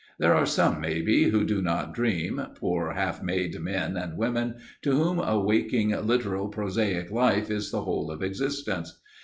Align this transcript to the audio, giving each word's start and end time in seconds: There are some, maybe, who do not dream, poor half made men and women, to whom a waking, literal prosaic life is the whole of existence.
There 0.17 0.33
are 0.33 0.47
some, 0.47 0.81
maybe, 0.81 1.25
who 1.29 1.45
do 1.45 1.61
not 1.61 1.93
dream, 1.93 2.41
poor 2.55 2.93
half 2.93 3.21
made 3.21 3.59
men 3.61 3.95
and 3.97 4.17
women, 4.17 4.55
to 4.81 4.93
whom 4.93 5.19
a 5.19 5.39
waking, 5.39 5.89
literal 5.91 6.47
prosaic 6.47 7.11
life 7.11 7.51
is 7.51 7.69
the 7.69 7.83
whole 7.83 8.09
of 8.09 8.23
existence. 8.23 8.99